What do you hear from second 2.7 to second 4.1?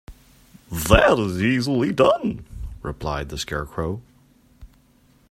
replied the Scarecrow.